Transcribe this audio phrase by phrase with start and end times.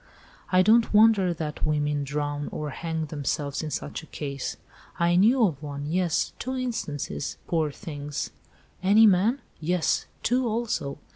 [0.51, 4.57] I don't wonder that women drown or hang themselves in such a case.
[4.97, 8.31] I knew of one—yes—two instances—poor things!"
[8.81, 10.97] "Any men?" "Yes; two also.